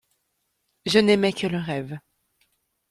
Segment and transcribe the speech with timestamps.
[0.87, 1.99] Je n'aimai que le rêve.